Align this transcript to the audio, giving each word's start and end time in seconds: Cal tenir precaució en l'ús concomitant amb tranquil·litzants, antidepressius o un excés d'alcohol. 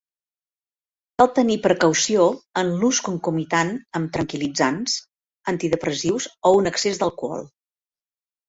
Cal 1.21 1.27
tenir 1.39 1.57
precaució 1.65 2.25
en 2.63 2.71
l'ús 2.79 3.01
concomitant 3.09 3.71
amb 4.01 4.11
tranquil·litzants, 4.17 4.97
antidepressius 5.55 6.29
o 6.51 6.55
un 6.63 6.73
excés 6.75 7.03
d'alcohol. 7.05 7.47